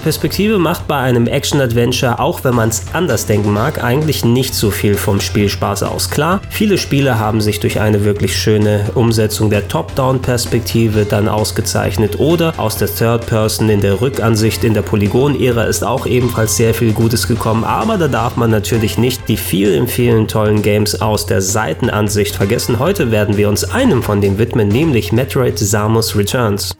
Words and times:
Perspektive 0.00 0.58
macht 0.58 0.86
bei 0.88 0.96
einem 0.96 1.26
Action-Adventure, 1.26 2.18
auch 2.20 2.44
wenn 2.44 2.54
man 2.54 2.68
es 2.68 2.82
anders 2.92 3.26
denken 3.26 3.52
mag, 3.52 3.82
eigentlich 3.82 4.24
nicht 4.24 4.54
so 4.54 4.70
viel 4.70 4.94
vom 4.94 5.20
Spielspaß 5.20 5.82
aus. 5.84 6.10
Klar, 6.10 6.40
viele 6.50 6.78
Spiele 6.78 7.18
haben 7.18 7.40
sich 7.40 7.60
durch 7.60 7.80
eine 7.80 8.04
wirklich 8.04 8.36
schöne 8.36 8.90
Umsetzung 8.94 9.50
der 9.50 9.68
Top-Down-Perspektive 9.68 11.04
dann 11.04 11.28
ausgezeichnet 11.28 12.18
oder 12.18 12.54
aus 12.56 12.76
der 12.76 12.94
Third-Person 12.94 13.68
in 13.68 13.80
der 13.80 14.00
Rückansicht 14.00 14.64
in 14.64 14.74
der 14.74 14.82
Polygon-Ära 14.82 15.64
ist 15.64 15.84
auch 15.84 16.06
ebenfalls 16.06 16.56
sehr 16.56 16.74
viel 16.74 16.92
Gutes 16.92 17.28
gekommen, 17.28 17.64
aber 17.64 17.98
da 17.98 18.08
darf 18.08 18.36
man 18.36 18.50
natürlich 18.50 18.98
nicht 18.98 19.28
die 19.28 19.36
vielen, 19.36 19.88
vielen 19.88 20.28
tollen 20.28 20.62
Games 20.62 21.00
aus 21.00 21.26
der 21.26 21.40
Seitenansicht 21.40 22.36
vergessen. 22.36 22.78
Heute 22.78 23.10
werden 23.10 23.36
wir 23.36 23.48
uns 23.48 23.64
einem 23.64 24.02
von 24.02 24.20
denen 24.20 24.38
widmen, 24.38 24.68
nämlich 24.68 25.12
Metroid 25.12 25.58
Samus 25.58 26.16
Returns. 26.16 26.74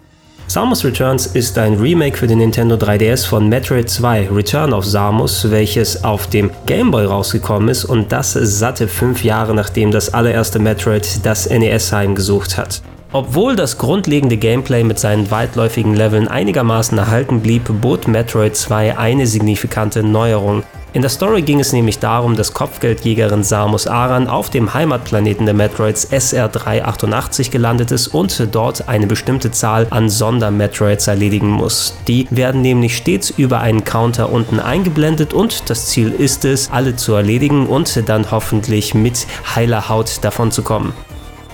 Samus 0.47 0.85
Returns 0.85 1.27
ist 1.27 1.57
ein 1.57 1.75
Remake 1.75 2.19
für 2.19 2.27
den 2.27 2.39
Nintendo 2.39 2.77
3DS 2.77 3.27
von 3.27 3.49
Metroid 3.49 3.89
2 3.89 4.29
Return 4.31 4.75
of 4.75 4.85
Samus, 4.85 5.51
welches 5.51 6.05
auf 6.05 6.27
dem 6.27 6.51
Game 6.67 6.91
Boy 6.91 7.07
rausgekommen 7.07 7.71
ist 7.71 7.87
und 7.87 8.13
das 8.13 8.35
satte 8.35 8.87
fünf 8.87 9.25
Jahre 9.25 9.55
nachdem 9.55 9.91
das 9.91 10.13
allererste 10.13 10.59
Metroid 10.59 11.25
das 11.25 11.49
NES 11.49 11.93
heimgesucht 11.93 12.59
hat. 12.59 12.83
Obwohl 13.13 13.57
das 13.57 13.79
grundlegende 13.79 14.37
Gameplay 14.37 14.85
mit 14.85 14.99
seinen 14.99 15.31
weitläufigen 15.31 15.95
Leveln 15.95 16.29
einigermaßen 16.29 16.99
erhalten 16.99 17.41
blieb, 17.41 17.63
bot 17.81 18.07
Metroid 18.07 18.55
2 18.55 18.99
eine 18.99 19.27
signifikante 19.27 20.03
Neuerung. 20.03 20.63
In 20.95 21.03
der 21.03 21.11
Story 21.11 21.43
ging 21.43 21.59
es 21.59 21.73
nämlich 21.73 21.99
darum, 21.99 22.37
dass 22.37 22.55
Kopfgeldjägerin 22.55 23.43
Samus 23.43 23.89
Aran 23.89 24.29
auf 24.29 24.49
dem 24.49 24.75
Heimatplaneten 24.75 25.45
der 25.45 25.53
Metroids 25.53 26.13
SR388 26.13 27.51
gelandet 27.51 27.91
ist 27.91 28.07
und 28.07 28.47
dort 28.53 28.89
eine 28.89 29.09
bestimmte 29.09 29.51
Zahl 29.51 29.89
an 29.91 30.09
Sonder-Metroids 30.09 31.09
erledigen 31.09 31.51
muss. 31.51 31.97
Die 32.07 32.29
werden 32.31 32.63
nämlich 32.63 32.97
stets 32.97 33.31
über 33.31 33.59
einen 33.59 33.83
Counter 33.83 34.31
unten 34.31 34.61
eingeblendet 34.61 35.35
und 35.35 35.69
das 35.69 35.87
Ziel 35.87 36.13
ist 36.13 36.45
es, 36.45 36.71
alle 36.71 36.95
zu 36.95 37.15
erledigen 37.15 37.67
und 37.67 38.09
dann 38.09 38.31
hoffentlich 38.31 38.95
mit 38.95 39.27
heiler 39.53 39.89
Haut 39.89 40.23
davon 40.23 40.53
zu 40.53 40.63
kommen. 40.63 40.95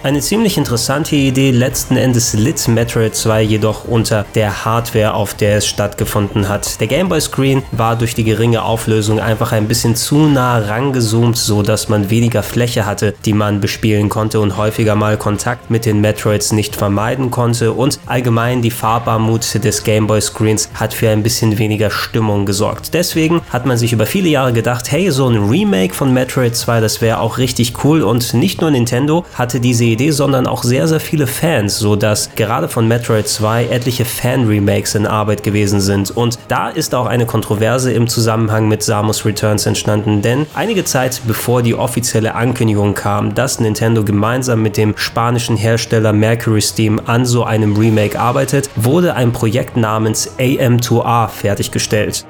Eine 0.02 0.20
ziemlich 0.20 0.56
interessante 0.56 1.14
Idee, 1.14 1.50
letzten 1.50 1.98
Endes 1.98 2.32
litt 2.32 2.66
Metroid 2.68 3.14
2 3.14 3.42
jedoch 3.42 3.84
unter 3.84 4.24
der 4.34 4.64
Hardware, 4.64 5.12
auf 5.12 5.34
der 5.34 5.58
es 5.58 5.66
stattgefunden 5.66 6.48
hat. 6.48 6.80
Der 6.80 6.86
Gameboy 6.86 7.20
Screen 7.20 7.62
war 7.70 7.96
durch 7.96 8.14
die 8.14 8.24
geringe 8.24 8.62
Auflösung 8.62 9.20
einfach 9.20 9.52
ein 9.52 9.68
bisschen 9.68 9.96
zu 9.96 10.20
nah 10.26 10.56
rangezoomt, 10.56 11.36
so 11.36 11.60
dass 11.60 11.90
man 11.90 12.08
weniger 12.08 12.42
Fläche 12.42 12.86
hatte, 12.86 13.12
die 13.26 13.34
man 13.34 13.60
bespielen 13.60 14.08
konnte 14.08 14.40
und 14.40 14.56
häufiger 14.56 14.96
mal 14.96 15.18
Kontakt 15.18 15.70
mit 15.70 15.84
den 15.84 16.00
Metroids 16.00 16.52
nicht 16.52 16.76
vermeiden 16.76 17.30
konnte 17.30 17.72
und 17.72 18.00
allgemein 18.06 18.62
die 18.62 18.70
Farbarmut 18.70 19.62
des 19.62 19.82
Gameboy 19.82 20.22
Screens 20.22 20.70
hat 20.72 20.94
für 20.94 21.10
ein 21.10 21.22
bisschen 21.22 21.58
weniger 21.58 21.90
Stimmung 21.90 22.46
gesorgt. 22.46 22.94
Deswegen 22.94 23.42
hat 23.50 23.66
man 23.66 23.76
sich 23.76 23.92
über 23.92 24.06
viele 24.06 24.30
Jahre 24.30 24.54
gedacht, 24.54 24.90
hey, 24.90 25.10
so 25.10 25.28
ein 25.28 25.50
Remake 25.50 25.92
von 25.92 26.14
Metroid 26.14 26.56
2, 26.56 26.80
das 26.80 27.02
wäre 27.02 27.20
auch 27.20 27.36
richtig 27.36 27.84
cool 27.84 28.00
und 28.00 28.32
nicht 28.32 28.62
nur 28.62 28.70
Nintendo 28.70 29.26
hatte 29.34 29.60
diese 29.60 29.89
Idee, 29.92 30.10
sondern 30.10 30.46
auch 30.46 30.62
sehr, 30.62 30.88
sehr 30.88 31.00
viele 31.00 31.26
Fans, 31.26 31.78
sodass 31.78 32.30
gerade 32.34 32.68
von 32.68 32.88
Metroid 32.88 33.28
2 33.28 33.66
etliche 33.66 34.04
Fan-Remakes 34.04 34.94
in 34.94 35.06
Arbeit 35.06 35.42
gewesen 35.42 35.80
sind. 35.80 36.10
Und 36.10 36.38
da 36.48 36.68
ist 36.68 36.94
auch 36.94 37.06
eine 37.06 37.26
Kontroverse 37.26 37.92
im 37.92 38.08
Zusammenhang 38.08 38.68
mit 38.68 38.82
Samus 38.82 39.24
Returns 39.24 39.66
entstanden, 39.66 40.22
denn 40.22 40.46
einige 40.54 40.84
Zeit 40.84 41.20
bevor 41.26 41.62
die 41.62 41.74
offizielle 41.74 42.34
Ankündigung 42.34 42.94
kam, 42.94 43.34
dass 43.34 43.60
Nintendo 43.60 44.04
gemeinsam 44.04 44.62
mit 44.62 44.76
dem 44.76 44.94
spanischen 44.96 45.56
Hersteller 45.56 46.12
Mercury 46.12 46.60
Steam 46.60 47.00
an 47.06 47.24
so 47.24 47.44
einem 47.44 47.76
Remake 47.76 48.18
arbeitet, 48.18 48.70
wurde 48.76 49.14
ein 49.14 49.32
Projekt 49.32 49.76
namens 49.76 50.30
AM2R 50.38 51.28
fertiggestellt. 51.28 52.24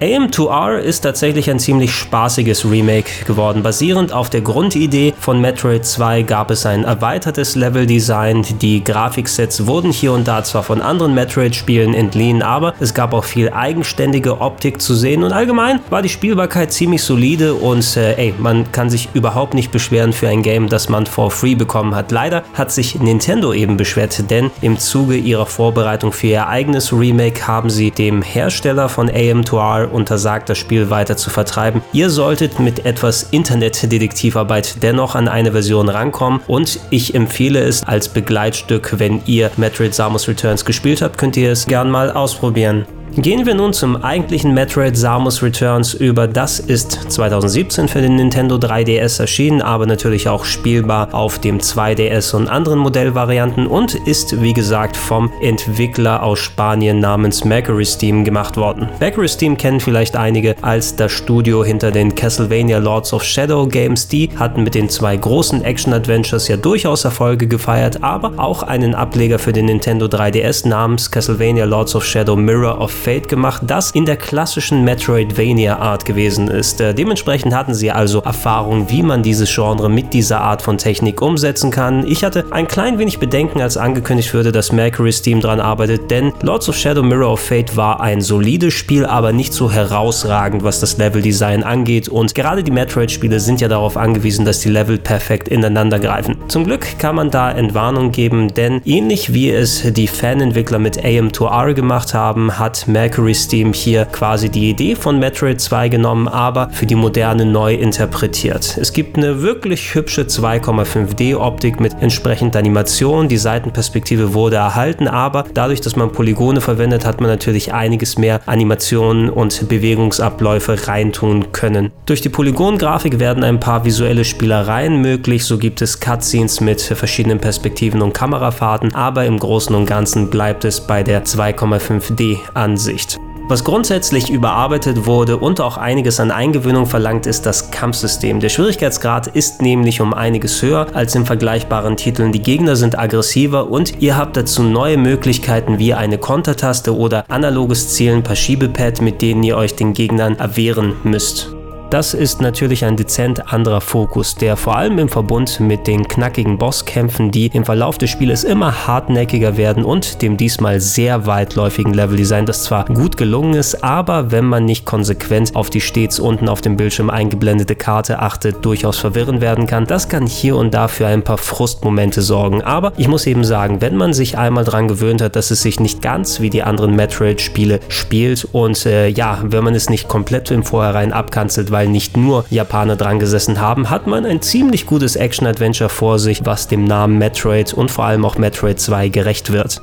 AM2R 0.00 0.76
ist 0.76 1.00
tatsächlich 1.00 1.48
ein 1.48 1.58
ziemlich 1.58 1.90
spaßiges 1.90 2.70
Remake 2.70 3.24
geworden. 3.24 3.62
Basierend 3.62 4.12
auf 4.12 4.28
der 4.28 4.42
Grundidee 4.42 5.14
von 5.18 5.40
Metroid 5.40 5.86
2 5.86 6.20
gab 6.20 6.50
es 6.50 6.66
ein 6.66 6.84
erweitertes 6.84 7.54
Leveldesign. 7.54 8.44
Die 8.60 8.84
Grafiksets 8.84 9.66
wurden 9.66 9.90
hier 9.90 10.12
und 10.12 10.28
da 10.28 10.44
zwar 10.44 10.64
von 10.64 10.82
anderen 10.82 11.14
Metroid-Spielen 11.14 11.94
entliehen, 11.94 12.42
aber 12.42 12.74
es 12.78 12.92
gab 12.92 13.14
auch 13.14 13.24
viel 13.24 13.48
eigenständige 13.48 14.42
Optik 14.42 14.82
zu 14.82 14.94
sehen 14.94 15.22
und 15.22 15.32
allgemein 15.32 15.80
war 15.88 16.02
die 16.02 16.10
Spielbarkeit 16.10 16.74
ziemlich 16.74 17.02
solide 17.02 17.54
und 17.54 17.96
äh, 17.96 18.16
ey, 18.16 18.34
man 18.36 18.70
kann 18.72 18.90
sich 18.90 19.08
überhaupt 19.14 19.54
nicht 19.54 19.72
beschweren 19.72 20.12
für 20.12 20.28
ein 20.28 20.42
Game, 20.42 20.68
das 20.68 20.90
man 20.90 21.06
for 21.06 21.30
free 21.30 21.54
bekommen 21.54 21.94
hat. 21.94 22.12
Leider 22.12 22.42
hat 22.52 22.70
sich 22.70 23.00
Nintendo 23.00 23.54
eben 23.54 23.78
beschwert, 23.78 24.30
denn 24.30 24.50
im 24.60 24.78
Zuge 24.78 25.16
ihrer 25.16 25.46
Vorbereitung 25.46 26.12
für 26.12 26.26
ihr 26.26 26.48
eigenes 26.48 26.92
Remake 26.92 27.46
haben 27.46 27.70
sie 27.70 27.90
dem 27.90 28.20
Hersteller 28.20 28.90
von 28.90 29.08
AM2R 29.08 29.85
untersagt, 29.92 30.48
das 30.48 30.58
Spiel 30.58 30.90
weiter 30.90 31.16
zu 31.16 31.30
vertreiben. 31.30 31.82
Ihr 31.92 32.10
solltet 32.10 32.58
mit 32.60 32.84
etwas 32.86 33.24
Internetdetektivarbeit 33.30 34.82
dennoch 34.82 35.14
an 35.14 35.28
eine 35.28 35.52
Version 35.52 35.88
rankommen 35.88 36.40
und 36.46 36.78
ich 36.90 37.14
empfehle 37.14 37.60
es 37.60 37.82
als 37.82 38.08
Begleitstück, 38.08 38.98
wenn 38.98 39.22
ihr 39.26 39.50
Metroid 39.56 39.94
Samus 39.94 40.28
Returns 40.28 40.64
gespielt 40.64 41.02
habt, 41.02 41.18
könnt 41.18 41.36
ihr 41.36 41.52
es 41.52 41.66
gern 41.66 41.90
mal 41.90 42.10
ausprobieren. 42.10 42.86
Gehen 43.18 43.46
wir 43.46 43.54
nun 43.54 43.72
zum 43.72 44.04
eigentlichen 44.04 44.52
Metroid 44.52 44.94
Samus 44.94 45.42
Returns 45.42 45.94
über. 45.94 46.28
Das 46.28 46.60
ist 46.60 47.10
2017 47.10 47.88
für 47.88 48.02
den 48.02 48.16
Nintendo 48.16 48.56
3DS 48.56 49.18
erschienen, 49.20 49.62
aber 49.62 49.86
natürlich 49.86 50.28
auch 50.28 50.44
spielbar 50.44 51.14
auf 51.14 51.38
dem 51.38 51.58
2DS 51.58 52.36
und 52.36 52.46
anderen 52.46 52.78
Modellvarianten 52.78 53.68
und 53.68 53.94
ist 53.94 54.42
wie 54.42 54.52
gesagt 54.52 54.98
vom 54.98 55.32
Entwickler 55.40 56.22
aus 56.22 56.40
Spanien 56.40 57.00
namens 57.00 57.42
Mercury 57.42 57.86
Steam 57.86 58.22
gemacht 58.22 58.58
worden. 58.58 58.90
Mercury 59.00 59.28
Steam 59.28 59.56
kennen 59.56 59.80
vielleicht 59.80 60.14
einige 60.14 60.54
als 60.60 60.94
das 60.94 61.10
Studio 61.10 61.64
hinter 61.64 61.92
den 61.92 62.14
Castlevania 62.14 62.76
Lords 62.76 63.14
of 63.14 63.24
Shadow 63.24 63.66
Games. 63.66 64.08
Die 64.08 64.28
hatten 64.36 64.62
mit 64.62 64.74
den 64.74 64.90
zwei 64.90 65.16
großen 65.16 65.64
Action-Adventures 65.64 66.48
ja 66.48 66.58
durchaus 66.58 67.06
Erfolge 67.06 67.46
gefeiert, 67.46 68.02
aber 68.02 68.34
auch 68.36 68.62
einen 68.62 68.94
Ableger 68.94 69.38
für 69.38 69.54
den 69.54 69.64
Nintendo 69.64 70.04
3DS 70.04 70.68
namens 70.68 71.10
Castlevania 71.10 71.64
Lords 71.64 71.94
of 71.94 72.04
Shadow 72.04 72.36
Mirror 72.36 72.78
of 72.78 73.05
Fate 73.06 73.28
gemacht, 73.28 73.62
das 73.64 73.92
in 73.92 74.04
der 74.04 74.16
klassischen 74.16 74.82
Metroidvania-Art 74.82 76.04
gewesen 76.04 76.48
ist. 76.48 76.80
Äh, 76.80 76.92
dementsprechend 76.92 77.54
hatten 77.54 77.72
sie 77.72 77.92
also 77.92 78.18
Erfahrung, 78.22 78.90
wie 78.90 79.04
man 79.04 79.22
dieses 79.22 79.54
Genre 79.54 79.88
mit 79.88 80.12
dieser 80.12 80.40
Art 80.40 80.60
von 80.60 80.76
Technik 80.76 81.22
umsetzen 81.22 81.70
kann. 81.70 82.04
Ich 82.04 82.24
hatte 82.24 82.46
ein 82.50 82.66
klein 82.66 82.98
wenig 82.98 83.20
Bedenken, 83.20 83.60
als 83.60 83.76
angekündigt 83.76 84.34
wurde, 84.34 84.50
dass 84.50 84.72
Mercury 84.72 85.12
Steam 85.12 85.40
dran 85.40 85.60
arbeitet, 85.60 86.10
denn 86.10 86.32
Lords 86.42 86.68
of 86.68 86.76
Shadow 86.76 87.04
Mirror 87.04 87.34
of 87.34 87.40
Fate 87.40 87.76
war 87.76 88.00
ein 88.00 88.20
solides 88.20 88.74
Spiel, 88.74 89.06
aber 89.06 89.32
nicht 89.32 89.52
so 89.52 89.70
herausragend, 89.70 90.64
was 90.64 90.80
das 90.80 90.98
Leveldesign 90.98 91.62
angeht. 91.62 92.08
Und 92.08 92.34
gerade 92.34 92.64
die 92.64 92.72
Metroid-Spiele 92.72 93.38
sind 93.38 93.60
ja 93.60 93.68
darauf 93.68 93.96
angewiesen, 93.96 94.44
dass 94.44 94.58
die 94.58 94.70
Level 94.70 94.98
perfekt 94.98 95.46
ineinander 95.46 96.00
greifen. 96.00 96.38
Zum 96.48 96.64
Glück 96.64 96.98
kann 96.98 97.14
man 97.14 97.30
da 97.30 97.52
Entwarnung 97.52 98.10
geben, 98.10 98.52
denn 98.52 98.80
ähnlich 98.84 99.32
wie 99.32 99.52
es 99.52 99.92
die 99.92 100.08
Fanentwickler 100.08 100.80
mit 100.80 101.04
AM2R 101.04 101.74
gemacht 101.74 102.12
haben, 102.12 102.58
hat 102.58 102.88
Mercury 102.96 103.34
Steam 103.34 103.74
hier 103.74 104.06
quasi 104.06 104.48
die 104.48 104.70
Idee 104.70 104.94
von 104.94 105.18
Metroid 105.18 105.60
2 105.60 105.90
genommen, 105.90 106.28
aber 106.28 106.70
für 106.70 106.86
die 106.86 106.94
moderne 106.94 107.44
neu 107.44 107.74
interpretiert. 107.74 108.78
Es 108.80 108.90
gibt 108.90 109.18
eine 109.18 109.42
wirklich 109.42 109.94
hübsche 109.94 110.22
2,5D-Optik 110.22 111.78
mit 111.78 111.92
entsprechender 112.00 112.58
Animation. 112.58 113.28
Die 113.28 113.36
Seitenperspektive 113.36 114.32
wurde 114.32 114.56
erhalten, 114.56 115.08
aber 115.08 115.44
dadurch, 115.52 115.82
dass 115.82 115.94
man 115.94 116.10
Polygone 116.10 116.62
verwendet, 116.62 117.04
hat 117.04 117.20
man 117.20 117.28
natürlich 117.28 117.74
einiges 117.74 118.16
mehr 118.16 118.40
Animationen 118.46 119.28
und 119.28 119.68
Bewegungsabläufe 119.68 120.88
reintun 120.88 121.52
können. 121.52 121.92
Durch 122.06 122.22
die 122.22 122.30
Polygongrafik 122.30 123.18
werden 123.18 123.44
ein 123.44 123.60
paar 123.60 123.84
visuelle 123.84 124.24
Spielereien 124.24 125.02
möglich. 125.02 125.44
So 125.44 125.58
gibt 125.58 125.82
es 125.82 126.00
Cutscenes 126.00 126.62
mit 126.62 126.80
verschiedenen 126.80 127.40
Perspektiven 127.40 128.00
und 128.00 128.14
Kamerafahrten, 128.14 128.94
aber 128.94 129.26
im 129.26 129.38
Großen 129.38 129.76
und 129.76 129.84
Ganzen 129.84 130.30
bleibt 130.30 130.64
es 130.64 130.80
bei 130.80 131.02
der 131.02 131.26
2,5D-Ansicht. 131.26 132.75
Ansicht. 132.76 133.18
Was 133.48 133.64
grundsätzlich 133.64 134.28
überarbeitet 134.28 135.06
wurde 135.06 135.38
und 135.38 135.62
auch 135.62 135.78
einiges 135.78 136.20
an 136.20 136.30
Eingewöhnung 136.30 136.84
verlangt, 136.84 137.24
ist 137.24 137.46
das 137.46 137.70
Kampfsystem. 137.70 138.38
Der 138.38 138.50
Schwierigkeitsgrad 138.50 139.28
ist 139.28 139.62
nämlich 139.62 140.02
um 140.02 140.12
einiges 140.12 140.60
höher 140.60 140.88
als 140.92 141.14
in 141.14 141.24
vergleichbaren 141.24 141.96
Titeln. 141.96 142.32
Die 142.32 142.42
Gegner 142.42 142.76
sind 142.76 142.98
aggressiver 142.98 143.70
und 143.70 144.02
ihr 144.02 144.18
habt 144.18 144.36
dazu 144.36 144.62
neue 144.62 144.98
Möglichkeiten 144.98 145.78
wie 145.78 145.94
eine 145.94 146.18
Kontertaste 146.18 146.94
oder 146.94 147.24
analoges 147.30 147.94
Zielen 147.94 148.22
per 148.22 148.36
Schiebepad, 148.36 149.00
mit 149.00 149.22
denen 149.22 149.42
ihr 149.42 149.56
euch 149.56 149.74
den 149.74 149.94
Gegnern 149.94 150.36
erwehren 150.36 150.92
müsst. 151.02 151.55
Das 151.90 152.14
ist 152.14 152.42
natürlich 152.42 152.84
ein 152.84 152.96
dezent 152.96 153.52
anderer 153.52 153.80
Fokus, 153.80 154.34
der 154.34 154.56
vor 154.56 154.76
allem 154.76 154.98
im 154.98 155.08
Verbund 155.08 155.60
mit 155.60 155.86
den 155.86 156.08
knackigen 156.08 156.58
Bosskämpfen, 156.58 157.30
die 157.30 157.46
im 157.46 157.64
Verlauf 157.64 157.96
des 157.96 158.10
Spieles 158.10 158.42
immer 158.42 158.88
hartnäckiger 158.88 159.56
werden 159.56 159.84
und 159.84 160.20
dem 160.20 160.36
diesmal 160.36 160.80
sehr 160.80 161.26
weitläufigen 161.26 161.94
Leveldesign, 161.94 162.44
das 162.44 162.64
zwar 162.64 162.86
gut 162.86 163.16
gelungen 163.16 163.54
ist, 163.54 163.84
aber 163.84 164.32
wenn 164.32 164.46
man 164.46 164.64
nicht 164.64 164.84
konsequent 164.84 165.54
auf 165.54 165.70
die 165.70 165.80
stets 165.80 166.18
unten 166.18 166.48
auf 166.48 166.60
dem 166.60 166.76
Bildschirm 166.76 167.08
eingeblendete 167.08 167.76
Karte 167.76 168.18
achtet, 168.18 168.64
durchaus 168.64 168.98
verwirren 168.98 169.40
werden 169.40 169.68
kann. 169.68 169.86
Das 169.86 170.08
kann 170.08 170.26
hier 170.26 170.56
und 170.56 170.74
da 170.74 170.88
für 170.88 171.06
ein 171.06 171.22
paar 171.22 171.38
Frustmomente 171.38 172.20
sorgen, 172.20 172.62
aber 172.62 172.94
ich 172.96 173.06
muss 173.06 173.26
eben 173.26 173.44
sagen, 173.44 173.80
wenn 173.80 173.96
man 173.96 174.12
sich 174.12 174.36
einmal 174.36 174.64
daran 174.64 174.88
gewöhnt 174.88 175.22
hat, 175.22 175.36
dass 175.36 175.52
es 175.52 175.62
sich 175.62 175.78
nicht 175.78 176.02
ganz 176.02 176.40
wie 176.40 176.50
die 176.50 176.64
anderen 176.64 176.96
Metroid-Spiele 176.96 177.78
spielt 177.88 178.44
und 178.50 178.84
äh, 178.86 179.06
ja, 179.06 179.38
wenn 179.44 179.62
man 179.62 179.76
es 179.76 179.88
nicht 179.88 180.08
komplett 180.08 180.50
im 180.50 180.64
Vorhinein 180.64 181.12
abkanzelt, 181.12 181.70
weil 181.76 181.88
nicht 181.88 182.16
nur 182.16 182.46
Japaner 182.48 182.96
dran 182.96 183.18
gesessen 183.18 183.60
haben, 183.60 183.90
hat 183.90 184.06
man 184.06 184.24
ein 184.24 184.40
ziemlich 184.40 184.86
gutes 184.86 185.14
Action-Adventure 185.14 185.90
vor 185.90 186.18
sich, 186.18 186.46
was 186.46 186.68
dem 186.68 186.84
Namen 186.84 187.18
Metroid 187.18 187.74
und 187.74 187.90
vor 187.90 188.06
allem 188.06 188.24
auch 188.24 188.38
Metroid 188.38 188.80
2 188.80 189.10
gerecht 189.10 189.52
wird. 189.52 189.82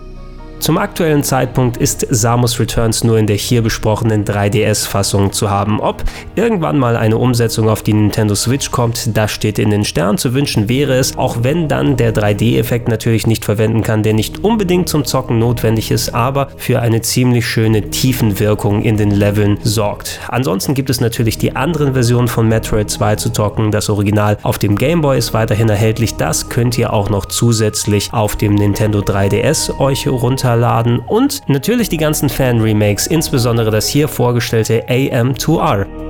Zum 0.64 0.78
aktuellen 0.78 1.24
Zeitpunkt 1.24 1.76
ist 1.76 2.08
Samus 2.10 2.58
Returns 2.58 3.04
nur 3.04 3.18
in 3.18 3.28
der 3.28 3.36
hier 3.36 3.62
besprochenen 3.62 4.24
3DS-Fassung 4.24 5.34
zu 5.34 5.50
haben. 5.50 5.82
Ob 5.82 6.06
irgendwann 6.36 6.80
mal 6.80 6.96
eine 6.96 7.18
Umsetzung 7.18 7.68
auf 7.68 7.84
die 7.84 7.92
Nintendo 7.92 8.34
Switch 8.34 8.72
kommt, 8.72 9.18
das 9.18 9.32
steht 9.32 9.60
in 9.60 9.72
den 9.72 9.84
Sternen. 9.84 10.18
Zu 10.18 10.34
wünschen 10.34 10.70
wäre 10.70 10.94
es, 10.94 11.18
auch 11.18 11.40
wenn 11.42 11.68
dann 11.68 11.98
der 11.98 12.14
3D-Effekt 12.16 12.88
natürlich 12.88 13.28
nicht 13.28 13.44
verwenden 13.44 13.82
kann, 13.82 14.04
der 14.04 14.14
nicht 14.14 14.46
unbedingt 14.46 14.88
zum 14.88 15.04
Zocken 15.04 15.38
notwendig 15.38 15.92
ist, 15.92 16.16
aber 16.16 16.48
für 16.56 16.80
eine 16.80 17.02
ziemlich 17.02 17.46
schöne 17.46 17.90
Tiefenwirkung 17.90 18.84
in 18.84 18.96
den 18.96 19.12
Leveln 19.12 19.58
sorgt. 19.64 20.22
Ansonsten 20.30 20.76
gibt 20.76 20.90
es 20.90 21.02
natürlich 21.02 21.38
die 21.38 21.58
anderen 21.58 21.92
Versionen 21.92 22.30
von 22.30 22.48
Metroid 22.48 22.90
2 22.90 23.18
zu 23.18 23.32
zocken. 23.32 23.72
Das 23.72 23.90
Original 23.90 24.38
auf 24.44 24.60
dem 24.60 24.78
Game 24.78 25.02
Boy 25.02 25.18
ist 25.18 25.34
weiterhin 25.34 25.68
erhältlich. 25.68 26.16
Das 26.16 26.48
könnt 26.48 26.78
ihr 26.78 26.94
auch 26.94 27.10
noch 27.10 27.26
zusätzlich 27.26 28.14
auf 28.14 28.38
dem 28.38 28.56
Nintendo 28.56 29.00
3DS 29.00 29.78
euch 29.78 30.08
runterladen 30.08 30.53
runterladen 30.54 31.00
und 31.00 31.42
natürlich 31.48 31.90
die 31.90 31.98
ganzen 31.98 32.30
Fan-Remakes, 32.30 33.08
insbesondere 33.08 33.72
das 33.72 33.88
hier 33.88 34.08
vorgestellte 34.08 34.86
AM2R. 34.88 36.03